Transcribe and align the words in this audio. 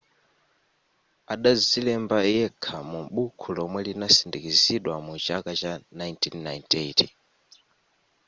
adazilemba 1.33 2.17
yekha 2.33 2.77
mu 2.91 3.01
bukhu 3.13 3.47
lomwe 3.57 3.81
linasindikizidwa 3.87 4.95
mu 5.05 5.13
chaka 5.25 5.51
cha 5.61 5.73
1998 5.97 7.07